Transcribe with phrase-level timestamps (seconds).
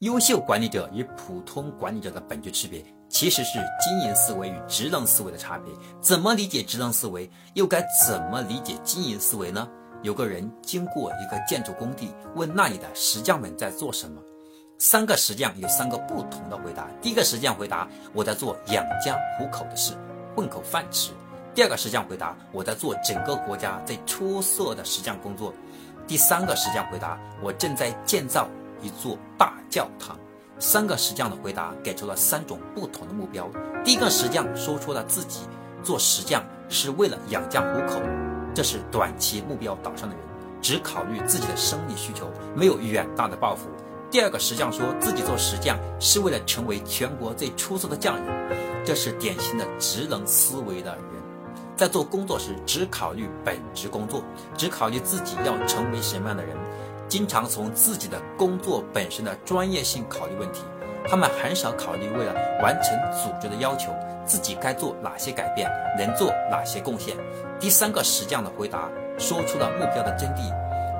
[0.00, 5.74] 优秀管理者与普通管理者的本质区别，其实是经营思维与职能思维的差别。
[6.00, 9.68] 怎么理解职能思维，又该怎么理解经营思维呢？
[10.00, 14.22] 有个人经过一个建筑工地，问那里的石匠们在做什么。
[14.78, 16.88] 三个石匠有三个不同的回答。
[17.02, 19.92] 第一个石匠回答：“我在做养家糊口的事，
[20.34, 21.12] 混口饭吃。”
[21.54, 25.52] 第二个石匠回答：“我在做整个国家最出色的石匠工作。”
[26.08, 28.48] 第三个石匠回答：“我正在建造。”
[28.82, 30.16] 一座大教堂，
[30.58, 33.48] 三个石匠的回答给出了三种不同的目标。
[33.84, 35.40] 第一个石匠说出了自己
[35.82, 38.00] 做石匠是为了养家糊口，
[38.54, 40.24] 这是短期目标导向的人，
[40.60, 43.68] 只考虑自己的生理需求，没有远大的抱负。
[44.10, 51.04] 第二个石匠说自己做石匠是为了成为全国最出色的匠人，这是典型的职能思维的人，
[51.76, 54.22] 在做工作时只考虑本职工作，
[54.56, 56.56] 只考虑自己要成为什么样的人。
[57.10, 60.62] 经常从自己的工作本身的专业性考虑问题，
[61.08, 63.92] 他们很少考虑为了完成组织的要求，
[64.24, 67.16] 自己该做哪些改变，能做哪些贡献。
[67.58, 70.54] 第三个石匠的回答说出了目标的真谛：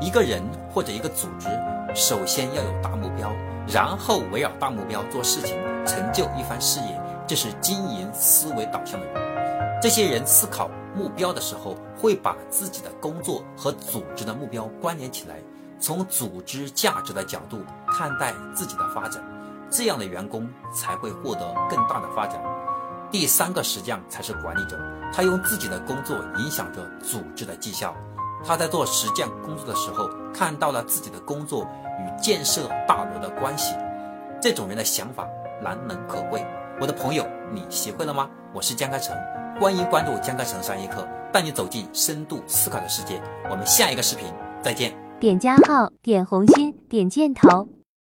[0.00, 0.40] 一个人
[0.72, 1.48] 或者一个组织，
[1.92, 3.32] 首先要有大目标，
[3.66, 7.00] 然后围绕大目标做事情，成就一番事业。
[7.26, 9.80] 这是经营思维导向的人。
[9.82, 15.34] 这些人思考目标的时候，会把自己的工作和组织的目标关联起来。
[15.78, 19.22] 从组织价值的角度看待自己的发展，
[19.70, 22.40] 这样的员工才会获得更大的发展。
[23.10, 24.78] 第三个石匠才是管理者，
[25.12, 27.94] 他用自己的工作影响着组织的绩效。
[28.44, 31.66] 他在做实践工作的时候，看到了自己的工作
[31.98, 33.74] 与建设大楼的关系。
[34.40, 35.26] 这种人的想法
[35.62, 36.44] 难能可贵。
[36.80, 38.28] 我的朋友，你学会了吗？
[38.52, 39.16] 我是江开成，
[39.60, 43.22] 欢迎关注江开成商业课，带你走进深度思考的世界。
[43.48, 44.26] 我们下一个视频
[44.62, 45.05] 再见。
[45.18, 47.75] 点加号，点红心，点箭头。